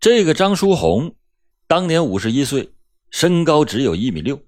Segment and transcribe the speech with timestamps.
[0.00, 1.16] 这个张书红，
[1.66, 2.72] 当年五十一岁，
[3.10, 4.40] 身高只有一米六，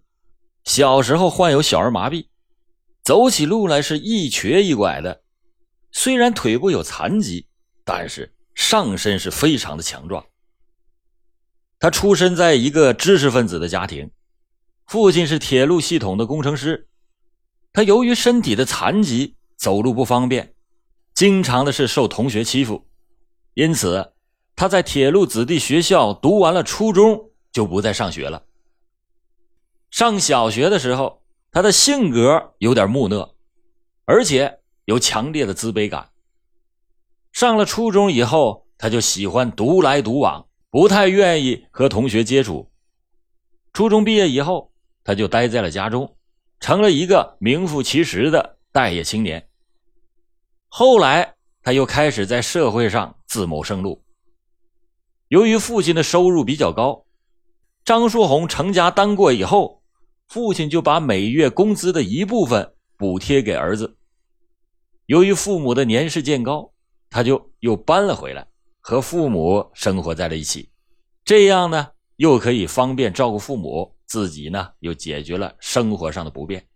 [0.63, 2.27] 小时候患有小儿麻痹，
[3.03, 5.23] 走起路来是一瘸一拐的。
[5.91, 7.49] 虽然腿部有残疾，
[7.85, 10.25] 但是上身是非常的强壮。
[11.81, 14.09] 他出生在一个知识分子的家庭，
[14.87, 16.89] 父亲是铁路系统的工程师。
[17.73, 20.55] 他由于身体的残疾，走路不方便，
[21.13, 22.87] 经常的是受同学欺负，
[23.55, 24.13] 因此
[24.61, 28.45] 他在铁路子弟学校读完了初中就不再上学了。
[29.91, 33.37] 上小学的时候，他的性格有点木讷，
[34.05, 36.11] 而且有强烈的自卑感。
[37.33, 40.47] 上了初中以后，他就喜欢独来独往。
[40.69, 42.71] 不太愿意和同学接触。
[43.73, 44.71] 初中毕业以后，
[45.03, 46.19] 他就待在了家中，
[46.61, 49.49] 成了一个名副其实的待业青年。
[50.69, 54.05] 后来，他又开始在社会上自谋生路。
[55.31, 57.05] 由于父亲的收入比较高，
[57.85, 59.81] 张书红成家当过以后，
[60.27, 63.97] 父亲就把每月工资的一部分补贴给儿子。
[65.07, 66.73] 由于父母的年事渐高，
[67.09, 68.45] 他就又搬了回来。
[68.81, 70.69] 和父母生活在了一起，
[71.25, 76.67] 这样呢又可以方便照顾父母，自己呢又解决了生活上的不便。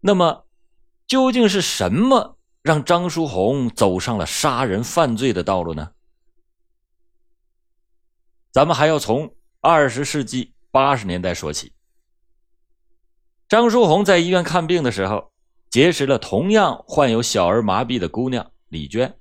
[0.00, 0.46] 那么，
[1.06, 5.90] 究竟是什么让张书红走上了杀人犯罪的道路呢？
[8.54, 11.72] 咱们还要从二十世纪八十年代说起。
[13.48, 15.32] 张书红在医院看病的时候，
[15.70, 19.12] 结识了同样患有小儿麻痹的姑娘李娟。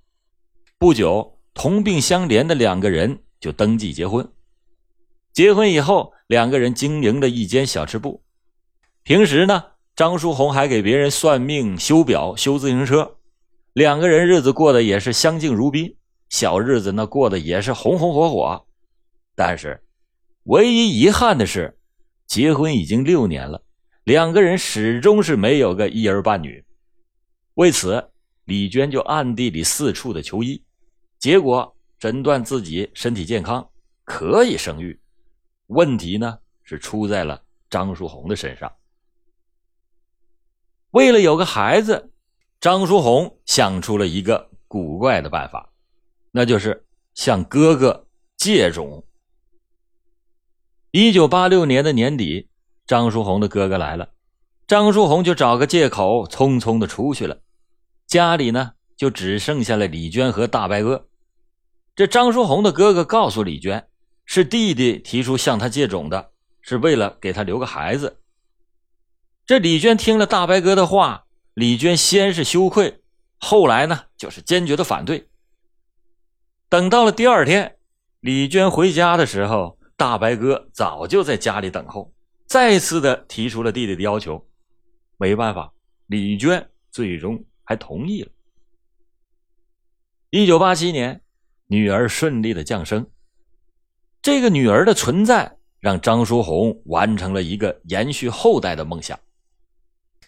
[0.78, 4.32] 不久，同病相怜的两个人就登记结婚。
[5.34, 8.24] 结婚以后，两个人经营了一间小吃部。
[9.02, 9.64] 平时呢，
[9.96, 13.16] 张书红还给别人算命、修表、修自行车。
[13.74, 15.98] 两个人日子过得也是相敬如宾，
[16.30, 18.68] 小日子那过得也是红红火火。
[19.36, 19.84] 但是，
[20.44, 21.78] 唯一遗憾的是，
[22.28, 23.64] 结婚已经六年了，
[24.04, 26.64] 两个人始终是没有个一儿半女。
[27.56, 28.12] 为此，
[28.46, 30.64] 李娟就暗地里四处的求医。
[31.18, 33.68] 结果诊断自己身体健康，
[34.04, 35.00] 可以生育。
[35.68, 38.72] 问题呢是出在了张书红的身上。
[40.92, 42.12] 为了有个孩子，
[42.60, 45.74] 张书红想出了一个古怪的办法，
[46.30, 48.08] 那就是向哥哥
[48.38, 49.04] 借种。
[50.96, 52.50] 一九八六年的年底，
[52.86, 54.10] 张书红的哥哥来了，
[54.68, 57.40] 张书红就找个借口匆匆的出去了。
[58.06, 61.08] 家里呢就只剩下了李娟和大白哥。
[61.96, 63.88] 这张书红的哥哥告诉李娟，
[64.26, 66.30] 是弟弟提出向他借种的，
[66.62, 68.20] 是为了给他留个孩子。
[69.48, 71.26] 这李娟听了大白哥的话，
[71.56, 73.02] 李娟先是羞愧，
[73.40, 75.28] 后来呢就是坚决的反对。
[76.70, 77.78] 等到了第二天，
[78.20, 82.14] 李娟回家的时候，大白哥早就在家里等候，
[82.46, 84.46] 再次的提出了弟弟的要求。
[85.18, 85.74] 没办法，
[86.08, 88.32] 李娟最终还同意了。
[90.30, 91.20] 一九八七年。
[91.68, 93.08] 女儿顺利的降生，
[94.22, 99.18] 这个女儿的存在让张书红完成了一个延续后代的梦想，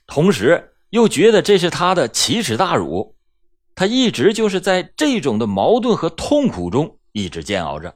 [0.08, 3.16] 同时又觉得这是他的奇耻大辱。
[3.76, 7.96] 他一直就是在这种的矛盾和痛苦中一直煎熬着。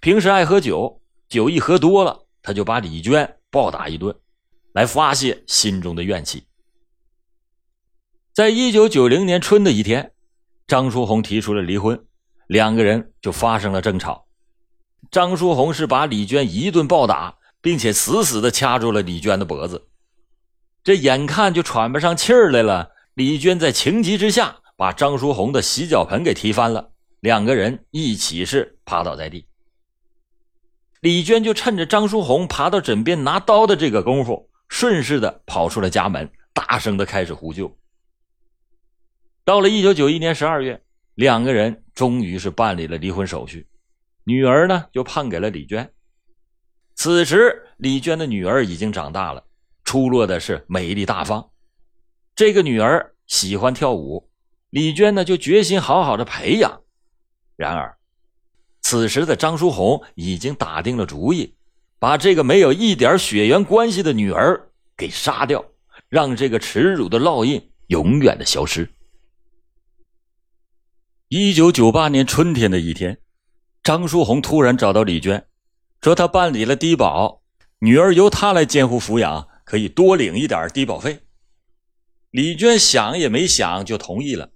[0.00, 4.14] 平时爱喝酒，酒一喝多了，他就把李娟暴打一顿，
[4.72, 6.44] 来发泄心中的怨气。
[8.32, 10.12] 在一九九零年春的一天。
[10.68, 11.98] 张书红提出了离婚，
[12.46, 14.26] 两个人就发生了争吵。
[15.10, 19.88] 张书红是把李娟一顿暴打，并且死死的掐住了李娟的脖子。
[20.84, 29.47] 这眼看就喘不上气儿来了，李娟在情急之下把张书红的洗脚盆给踢翻了，两个人一起是趴倒在地。
[31.00, 37.78] 李娟就趁着张书红爬到枕边拿刀的这个功夫，顺势的跑出了家门，大声的开始呼救。
[39.44, 40.82] 到了一九九一年十二月，
[41.14, 43.66] 两个人终于是办理了离婚手续，
[44.24, 45.90] 女儿呢就判给了李娟。
[46.94, 49.44] 此时，李娟的女儿已经长大了，
[49.84, 51.50] 出落的是美丽大方。
[52.34, 54.30] 这个女儿喜欢跳舞，
[54.70, 56.82] 李娟呢就决心好好的培养。
[57.56, 57.97] 然而，
[58.90, 61.52] 此时的张书红已经打定了主意，
[61.98, 65.62] 把这个没有一点血缘关系的女儿给杀掉，
[66.08, 68.88] 让这个耻辱的烙印永远的消失。
[71.28, 73.18] 一九九八年春天的一天，
[73.82, 75.44] 张书红突然找到李娟，
[76.00, 77.42] 说他办理了低保，
[77.80, 81.20] 女儿由他来监护抚养，可以多领一点低保费。
[82.30, 84.48] 李娟想也没想就同意了。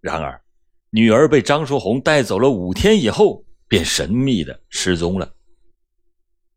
[0.00, 0.42] 然而，
[0.90, 5.34] 女儿被张书红带走了五天以后，便神秘的失踪了。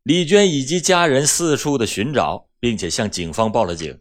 [0.03, 3.99] 李娟以及家人四处的寻找，并且向警方报了警，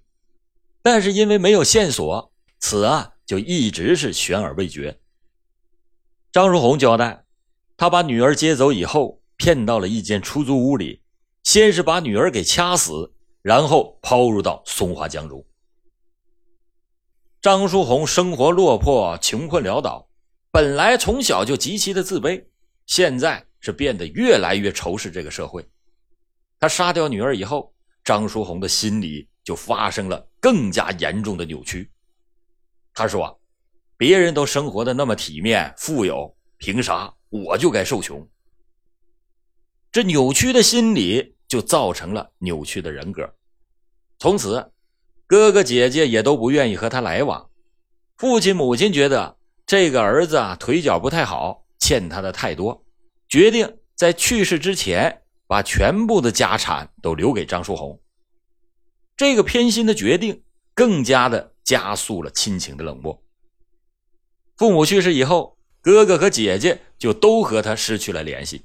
[0.82, 4.98] 但是因为没有线索，此案就一直是悬而未决。
[6.32, 7.24] 张书红交代，
[7.76, 11.02] 他把女儿接走以后，骗到了一间出租屋里，
[11.42, 13.12] 先是把女儿给掐死，
[13.42, 15.44] 然后抛入到松花江中。
[17.42, 20.08] 张书红生活落魄，穷困潦倒，
[20.50, 22.44] 本来从小就极其的自卑，
[22.90, 25.64] 现在是变得越来越仇视这个社会。
[26.58, 27.72] 他杀掉女儿以后，
[28.02, 31.88] 张书红的心里就发生了更加严重的扭曲。
[32.92, 33.40] 他说
[33.96, 38.28] ：“别人都生活的那么体面富有，凭啥我就该受穷？”
[39.92, 43.32] 这扭曲的心理就造成了扭曲的人格。
[44.18, 44.68] 从此，
[45.28, 47.48] 哥哥姐姐也都不愿意和他来往。
[48.16, 52.84] 父亲母亲觉得这个儿子啊腿脚不太好，欠他的太多，
[53.28, 55.16] 决定在去世之前。
[55.48, 58.00] 把全部的家产都留给张书红，
[59.16, 60.44] 这个偏心的决定
[60.74, 63.20] 更加的加速了亲情的冷漠。
[64.56, 68.64] 父母去世以后，哥哥和姐姐就都和他失去了联系。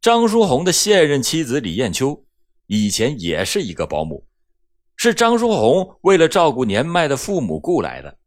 [0.00, 2.24] 张书红的现任妻子李艳秋
[2.66, 4.26] 以前也是一个保姆，
[4.96, 8.18] 是张书红为了照顾年迈的父母雇来的。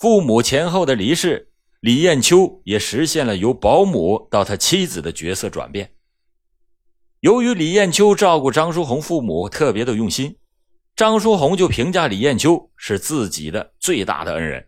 [0.00, 1.52] 父母前后的离世。
[1.84, 5.94] 李艳秋也实现了由保姆到他妻子的角色转变。
[7.20, 10.38] 由于李艳秋照顾张书红父母特别的用心，
[10.96, 14.66] 张书红就评价李艳秋是自己的最大的恩人。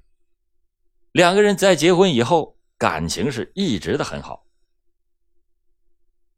[1.13, 4.45] 两个人在结婚以后，感情是一直的很好。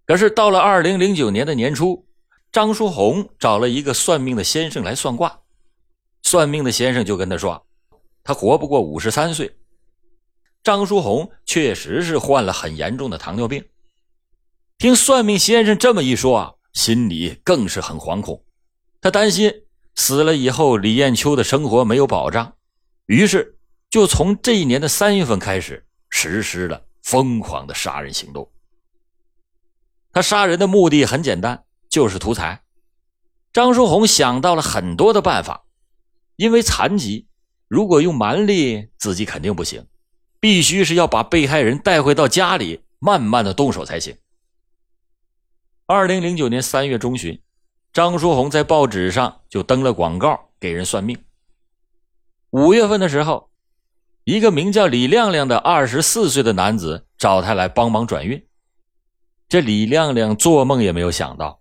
[0.06, 2.06] 可是到了二零零九年的年初，
[2.52, 5.40] 张书红找了一个算命的先生来算卦，
[6.22, 7.66] 算命的先生就跟他说，
[8.22, 9.52] 他活不过五十三岁。
[10.62, 13.64] 张书红确实是患了很严重的糖尿病。
[14.76, 18.44] 听算命先生这么一说啊，心里更是很惶恐。
[19.00, 19.52] 他担心
[19.94, 22.55] 死了以后李艳秋的生活没有保障，
[23.06, 23.56] 于是
[23.90, 28.50] 就从这一年的三月份开始实施了疯狂的杀人行动。
[30.12, 32.62] 他杀人的目的很简单，就是图财。
[33.52, 35.64] 张书红想到了很多的办法，
[36.37, 37.26] 因为残疾，
[37.66, 39.87] 如果用蛮力，自己肯定不行。
[40.40, 44.17] 必须是要把被害人带回到家里，慢慢的动手才行。
[45.87, 47.40] 二零零九年三月中旬，
[47.93, 51.19] 张书红在报纸上就登了广告，给人算命。
[52.50, 53.50] 五月份的时候，
[54.25, 58.46] 一个名叫李亮亮的二十四岁的男子找他来帮忙转运。
[59.49, 61.61] 这李亮亮做梦也没有想到，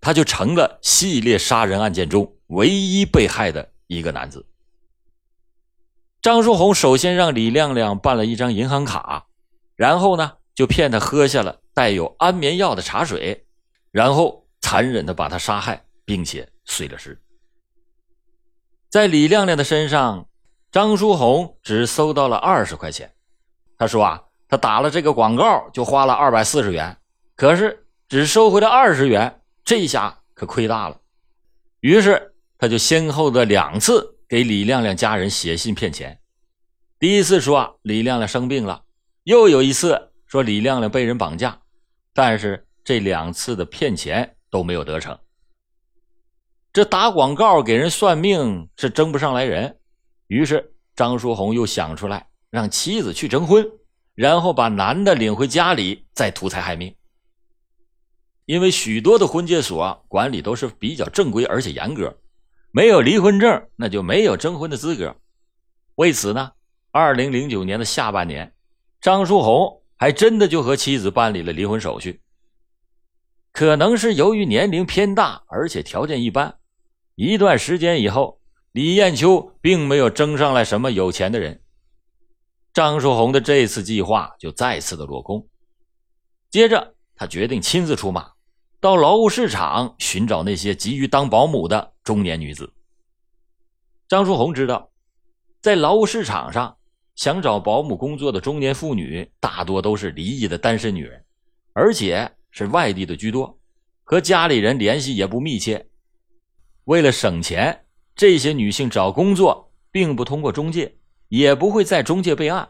[0.00, 4.44] 他就成了系列杀人案件中唯一被害的一个男子。
[6.20, 9.26] 张书红首先让李亮亮办了一张银行卡，
[9.76, 13.46] 然后呢，就骗他喝下了带有安眠药的茶水，
[13.92, 17.16] 然后残忍的把他杀害，并且碎了尸。
[18.90, 20.26] 在李亮亮的身上，
[20.72, 23.14] 张书红只搜到了二十块钱。
[23.78, 26.96] 他说啊，他打了这个广告就花了二百四十元，
[27.36, 31.00] 可是只收回了二十元，这下可亏大了。
[31.78, 34.17] 于是他就先后的两次。
[34.28, 36.20] 给李亮亮家人写信骗钱，
[36.98, 38.84] 第一次说李亮亮生病了，
[39.24, 41.62] 又有一次说李亮亮被人绑架，
[42.12, 45.18] 但是这两次的骗钱都没有得逞。
[46.74, 49.78] 这打广告给人算命是争不上来人，
[50.26, 53.66] 于是张书红又想出来让妻子去征婚，
[54.14, 56.94] 然后把男的领回家里再图财害命。
[58.44, 62.14] 因为许多的婚介所管理都是比较正规而且严格。
[62.70, 65.16] 没有离婚证，那就没有征婚的资格。
[65.94, 66.52] 为此呢，
[66.90, 68.54] 二零零九年的下半年，
[69.00, 72.20] 张书红还真的就和妻子办理了离婚手续。
[73.52, 76.58] 可能是由于年龄偏大，而且条件一般，
[77.16, 78.40] 一段时间以后，
[78.72, 81.60] 李艳秋并没有争上来什么有钱的人。
[82.72, 85.48] 张书红的这次计划就再次的落空。
[86.50, 88.30] 接着，他决定亲自出马。
[88.80, 92.72] 到劳务市场寻找那些急于当保姆的中年女子。
[94.06, 94.88] 张书红知道，
[95.60, 96.76] 在劳务市场上
[97.16, 101.24] 想找保姆工作的中年妇女大多都是离异的单身女人，
[101.72, 103.58] 而且是外地的居多，
[104.04, 105.84] 和家里人联系也不密切。
[106.84, 112.68] 为了省钱，这些女性找工作并不通过中介，也不会在中介备案。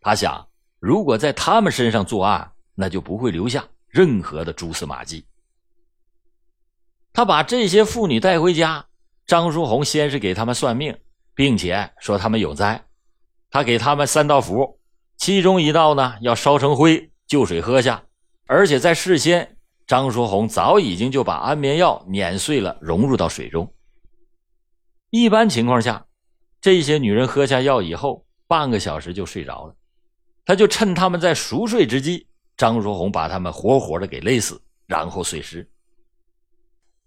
[0.00, 0.44] 他想，
[0.80, 3.64] 如果在他们身上作案，那就不会留下。
[3.90, 5.26] 任何的蛛丝马迹，
[7.12, 8.86] 他把这些妇女带回家。
[9.26, 10.96] 张书红先是给他们算命，
[11.34, 12.84] 并且说他们有灾，
[13.50, 14.80] 他给他们三道符，
[15.16, 18.02] 其中一道呢要烧成灰，就水喝下，
[18.46, 19.56] 而且在事先，
[19.86, 23.72] 张书红早已经就把安眠药碾碎了，融入到水中。
[25.10, 26.06] 一般情况下，
[26.60, 29.76] 这些女人喝下药以后，半个小时就睡着了。
[30.44, 32.26] 他就趁他们在熟睡之际，
[32.60, 35.66] 张书红把他们活活的给勒死，然后碎尸。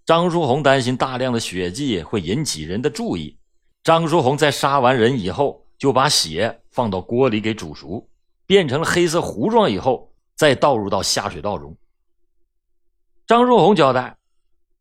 [0.03, 3.37] 张书红担心大量的血迹会引起人的注意，
[3.83, 8.09] 张书红在杀完人以后，就把血放到锅里给煮熟，
[8.47, 11.77] 变成了黑色糊状以后，再倒入到下水道中。
[13.27, 14.17] 张书红交代，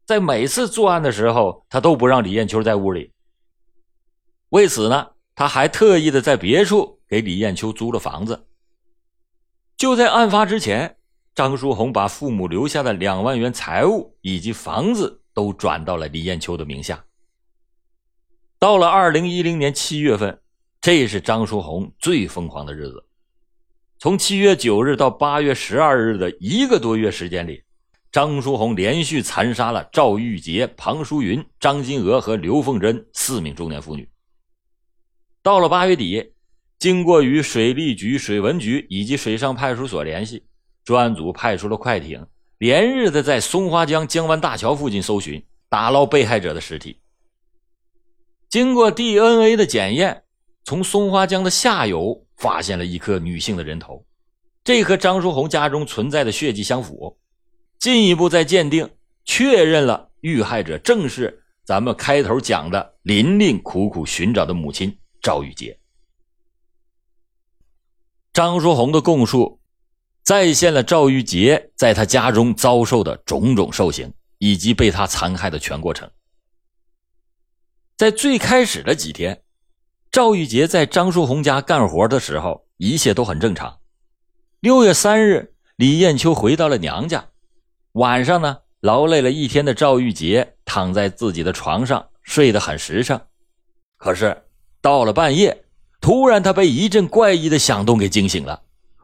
[0.06, 3.12] 在每次作案的时候，他都不让李艳秋在屋里。
[4.48, 8.46] 为此呢，他还特意的在别处给李艳秋租了房子。
[9.82, 10.96] 就在案发之前。
[11.34, 17.04] 张书红把父母留下的两万元财物以及房子都转到了李艳秋的名下。
[18.60, 20.40] 到了二零一零年七月份，
[20.80, 23.04] 这是张书红最疯狂的日子。
[23.98, 27.64] 从七月九日到八月十二日的一个多月时间里，
[28.12, 34.08] 张书红连续残杀了赵玉洁、庞淑云、张金娥和刘凤珍四名中年妇女。
[35.42, 36.31] 到了八月底，
[36.82, 40.42] 经过与水利局、水文局以及水上派出所联系。
[40.82, 42.26] 专案组派出了快艇，
[42.58, 46.98] 连日的在松花江江湾大桥附近搜寻，打捞被害者的尸体。
[48.48, 50.24] 经过 DNA 的检验，
[50.64, 54.04] 从松花江的下游发现了一颗女性的人头，
[54.64, 57.16] 这和张书红家中存在的血迹相符。
[57.78, 58.90] 进一步再鉴定，
[59.24, 65.78] 确认了遇害者正是咱们开头讲的琳琳苦苦寻找的母亲赵玉洁。
[68.32, 69.60] 张书红的供述。
[70.22, 76.08] 再现了赵玉杰在他家中遭受的种种受刑，以及被他残害的全过程。
[77.96, 79.42] 在最开始的几天，
[80.12, 83.80] 赵玉杰在张树红家干活的时候，一切都很正常。
[84.60, 87.28] 六月三日，李艳秋回到了娘家，
[87.92, 93.20] 晚上呢，劳累了一天的赵玉杰躺在自己的床上睡得很实诚。
[93.96, 94.44] 可是
[94.80, 95.61] 到了半夜，
[96.02, 98.60] 突然他被一阵怪异的响动给惊醒了，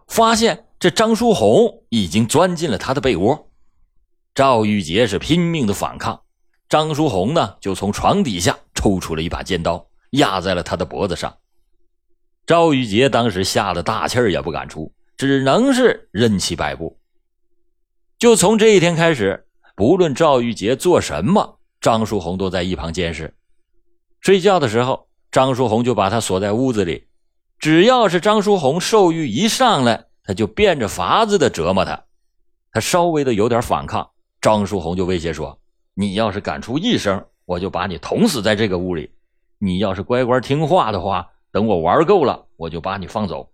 [0.07, 0.67] 发现。
[0.81, 3.51] 这张书红已经钻进了他的被窝，
[4.33, 6.21] 赵玉杰是拼命的反抗，
[6.69, 11.37] 张书红呢就从床底下抽出了一把尖刀，压在了他的脖子上。
[12.47, 16.97] 赵玉杰当时吓得大气儿也不敢出，只能是任其摆布。
[18.21, 23.35] 就从这一天开始，不论赵玉杰做什么，张书红都在一旁监视。
[24.21, 27.07] 睡觉的时候，张书红就把他锁在屋子里，
[27.59, 30.07] 只要是张书红兽欲一上来。
[30.25, 32.05] 他就变着法子的折磨他，
[32.71, 34.11] 他稍微的有点反抗，
[34.43, 35.59] 张书红就威胁说
[35.97, 39.09] ：“你要是敢出一声，我就把你捅死在这个屋里；
[39.57, 43.51] 你要是乖乖听话的话，等我玩够了，我就把你放走。”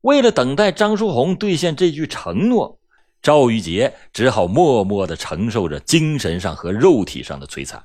[0.00, 2.78] 为了等待张书红兑现这句承诺，
[3.20, 7.84] 赵玉杰只好默默的承受着精神上和肉体上的摧残。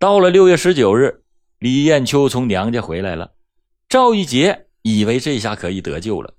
[0.00, 1.24] 到了六月十九日，
[1.58, 3.32] 李艳秋从娘家回来了，
[3.88, 4.66] 赵玉杰。
[4.82, 6.32] 以为这下可以得救了，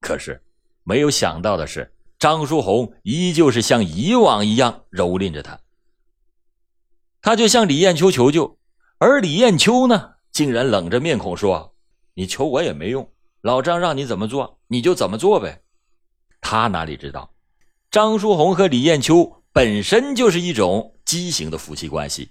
[0.00, 0.40] 可是
[0.84, 5.58] 没有想到的是，张书红依旧是像以往一样蹂躏着他。
[7.22, 8.58] 他就向李艳秋求救，
[8.98, 11.74] 而李艳秋呢，竟然冷着面孔说
[12.14, 15.62] ：“你求我也没用，老张让你怎么做你就怎么做呗。”
[16.42, 17.32] 他哪里知道，
[17.90, 22.28] 张书红和李艳秋本身就是一种畸形的夫妻关系。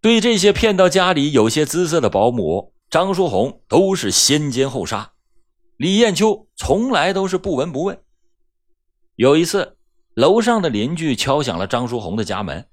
[0.00, 2.72] 对这些骗到家里有些姿色的保姆。
[2.88, 5.12] 张书红都是先奸后杀，
[5.76, 7.96] 李艳秋从来都是不闻不问。
[9.14, 9.76] 有一次，
[10.14, 12.66] 楼上的邻居敲响了张书红的家门，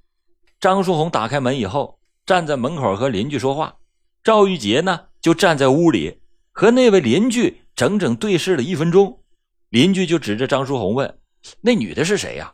[0.60, 3.76] 张书红打开门以后，站在门口和邻居说话。
[4.24, 6.20] 赵玉杰呢，就站在屋里
[6.52, 9.22] 和那位邻居整整对视了一分钟。
[9.70, 11.20] 邻居就指着张书红问
[11.62, 12.52] ：“那女的是谁呀？”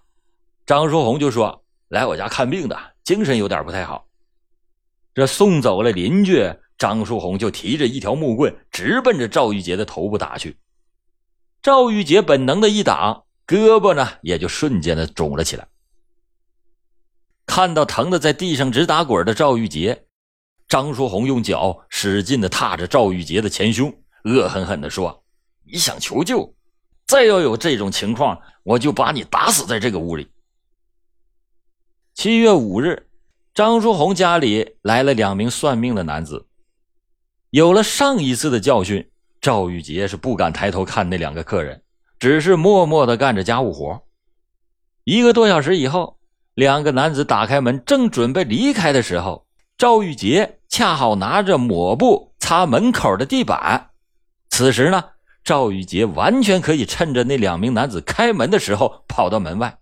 [0.67, 4.05] 张书红就说：“来我家看病的，精神有点不太好。”
[5.13, 6.53] 这送走了邻居。
[6.77, 10.57] 张书红就提着一条木棍，直奔着赵玉杰的头部打去。
[11.61, 15.67] 赵玉杰本能的一挡，胳膊呢也就瞬间的肿了起来。
[17.45, 20.05] 看到疼的在地上直打滚的赵玉杰，
[20.67, 23.93] 张书红用脚使劲的踏着赵玉杰的前胸，
[24.23, 25.23] 恶狠狠的说
[25.63, 26.53] ：“你想求救？
[27.05, 30.27] 再要有这种情况，我就把你打死在这个屋里。”
[32.15, 33.07] 七月五日，
[33.53, 36.47] 张书红家里来了两名算命的男子。
[37.51, 39.07] 有了上一次的教训，
[39.39, 41.79] 赵玉杰是不敢抬头看那两个客人，
[42.17, 44.01] 只是默默的干着家务活。
[45.03, 46.17] 一个多小时以后，
[46.55, 49.45] 两个男子打开门，正准备离开的时候，
[49.77, 53.91] 赵玉杰恰好拿着抹布擦门口的地板。
[54.49, 55.03] 此时呢，
[55.43, 59.77] 赵玉杰完全可以趁着那两名男子开门的时候跑到门外，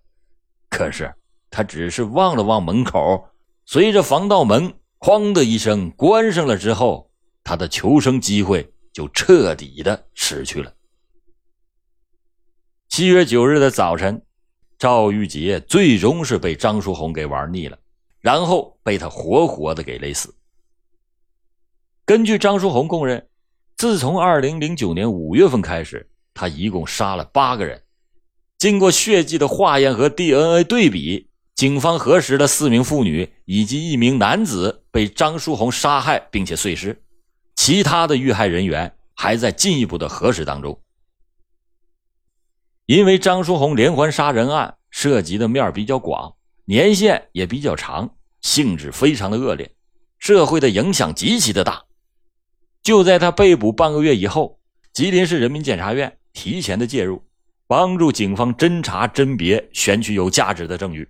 [0.68, 1.10] 可是
[1.50, 3.28] 他只是望了望门口，
[3.64, 7.10] 随着防盗门“哐”的一声关上了之后，
[7.42, 10.72] 他的求生机会就彻底的失去了。
[12.88, 14.22] 七月九日的早晨，
[14.78, 17.78] 赵玉杰最终是被张书红给玩腻了，
[18.20, 20.34] 然后被他活活的给勒死。
[22.04, 23.28] 根据张书红供认。
[23.78, 27.82] 自从二零零九年五月份开始，他一共杀了八个人。
[28.56, 31.28] 经过血迹的化验和 DNA 对比，
[31.62, 37.00] 警方核实了四名妇女以及一名男子被张书红杀害并且碎尸，
[37.54, 40.76] 其他的遇害人员还在进一步的核实当中。
[42.86, 49.70] 因为张书红连环杀人案涉及的面比较广，年限也比较长，性质非常的恶劣，
[50.18, 51.84] 社会的影响极其的大。
[52.82, 54.58] 就在他被捕半个月以后，
[54.92, 57.22] 吉林市人民检察院提前的介入，
[57.68, 61.08] 帮助警方侦查甄别，选取有价值的证据。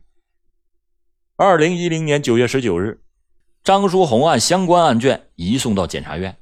[1.42, 3.02] 二零一零年九月十九日，
[3.64, 6.36] 张书红案相关案卷移送到检察院。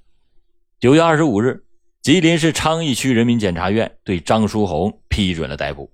[0.78, 1.64] 九月二十五日，
[2.02, 5.90] 吉林市昌邑区人民检察院对张书红批准了逮捕。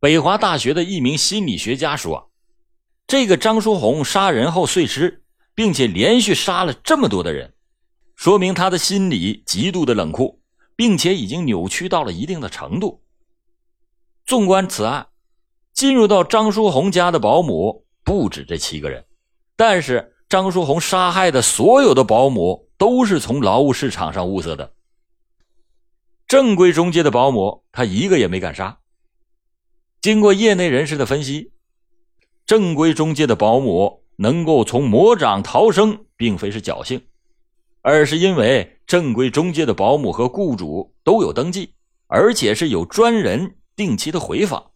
[0.00, 2.30] 北华大学的一名心理学家说
[3.06, 5.22] ：“这个张书红杀人后碎尸。”
[5.54, 7.52] 并且连续杀了这么多的人，
[8.14, 10.40] 说明他的心理极度的冷酷，
[10.76, 13.02] 并且已经扭曲到了一定的程度。
[14.24, 15.08] 纵观此案，
[15.78, 19.04] 进入到张书红家的保姆不止这七个人，
[19.54, 24.72] 但是张书红杀害的所有的保姆都是从劳务市场上物色的。
[26.26, 28.80] 正规中介的保姆他一个也没敢杀。
[30.00, 31.52] 经过业内人士的分析，
[32.44, 34.02] 正规中介的保姆。
[34.20, 37.00] 能够从魔掌逃生，并非是侥幸，
[37.82, 41.72] 而是因为正规中介的保姆和雇主都有登记，
[42.08, 44.72] 而且是有专人定期的回访。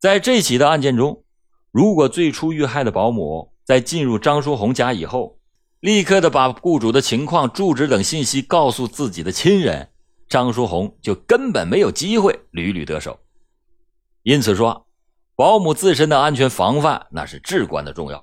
[0.00, 1.22] 在这起的案件中，
[1.70, 5.38] 如果最初遇害的保姆在进入张书红家以后，
[5.80, 9.90] 立刻的把雇主的情况、住址等信息告诉自己的亲人，
[10.28, 13.20] 张书红就根本没有机会屡屡得手。
[14.22, 14.86] 因此说。
[15.36, 18.22] 保姆自身的安全防范那是至关的重要。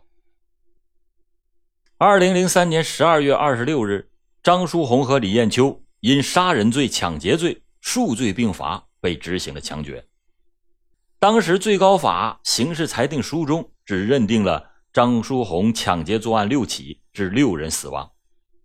[1.98, 4.08] 二零零三年十二月二十六日，
[4.44, 10.07] 张书红和李艳秋因杀人罪、抢劫罪数罪并罚，被执行了枪决。
[11.20, 18.12] 当时最高法刑事裁定书中只认定了张书红抢劫作案六起，致六人死亡。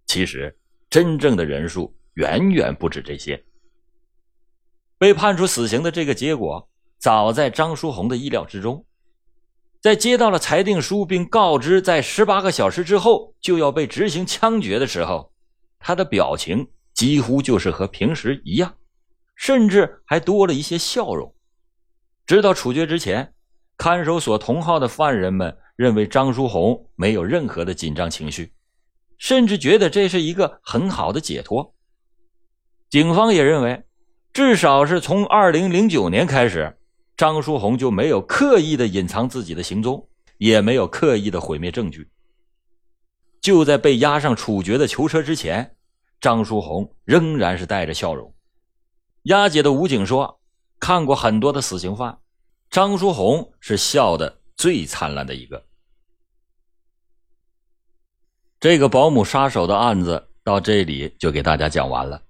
[0.06, 0.58] 其实
[0.90, 3.42] 真正的人数远远不止这些。
[4.98, 6.68] 被判处死刑的这个结果。
[6.98, 8.86] 早在张书红的意料之中，
[9.80, 15.32] 在接到了裁定书并告知在十八个小时之后就要被执行枪决的时候，
[15.80, 18.76] 他的表情几乎就是和平时一样，
[19.34, 21.34] 甚至还多了一些笑容。
[22.26, 23.32] 直到处决之前，
[23.76, 28.52] 看守所同号的犯人们认为张书红没有任何的紧张情绪，
[29.18, 31.74] 甚至觉得这是一个很好的解脱。
[32.88, 33.82] 警方也认为，
[34.32, 36.78] 至少是从二零零九年开始。
[37.14, 40.08] 张书红就没有刻意的隐藏自己的行踪，
[40.38, 42.08] 也没有刻意的毁灭证据。
[43.40, 45.76] 就在被押上处决的囚车之前，
[46.20, 48.34] 张书红仍然是带着笑容。
[49.24, 50.40] 押解的武警说
[50.82, 52.18] ：“看过很多的死刑犯，
[52.68, 55.64] 张书红是笑的最灿烂的一个。”
[58.58, 62.20] 这个保姆杀手的案子到这里就给大家讲完了。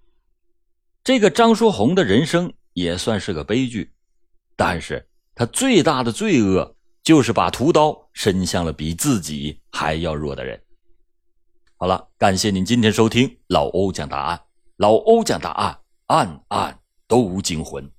[1.03, 3.95] 这个张书红的人生也算是个悲剧。
[4.55, 10.63] 但是他最大的罪恶就是把屠刀伸向了比自己还要弱的人。
[11.79, 14.43] 好了，感谢您今天收听老欧讲答案，
[14.77, 17.91] 老欧讲答案，案案都惊魂。